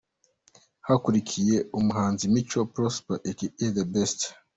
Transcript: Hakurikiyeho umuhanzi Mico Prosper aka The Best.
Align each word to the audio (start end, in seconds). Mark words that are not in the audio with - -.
Hakurikiyeho 0.87 1.67
umuhanzi 1.79 2.23
Mico 2.33 2.59
Prosper 2.73 3.19
aka 3.29 3.45
The 3.75 3.83
Best. 3.93 4.19